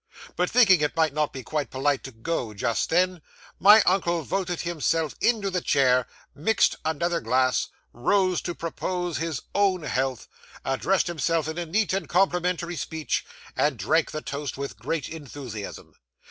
But, 0.35 0.49
thinking 0.49 0.81
it 0.81 0.95
might 0.95 1.13
not 1.13 1.31
be 1.31 1.43
quite 1.43 1.69
polite 1.69 2.03
to 2.05 2.11
go 2.11 2.55
just 2.55 2.89
then, 2.89 3.21
my 3.59 3.83
uncle 3.83 4.23
voted 4.23 4.61
himself 4.61 5.13
into 5.21 5.51
the 5.51 5.61
chair, 5.61 6.07
mixed 6.33 6.75
another 6.83 7.21
glass, 7.21 7.67
rose 7.93 8.41
to 8.41 8.55
propose 8.55 9.17
his 9.19 9.43
own 9.53 9.83
health, 9.83 10.27
addressed 10.65 11.05
himself 11.05 11.47
in 11.47 11.59
a 11.59 11.67
neat 11.67 11.93
and 11.93 12.09
complimentary 12.09 12.77
speech, 12.77 13.27
and 13.55 13.77
drank 13.77 14.09
the 14.09 14.23
toast 14.23 14.57
with 14.57 14.79
great 14.79 15.07
enthusiasm. 15.07 15.93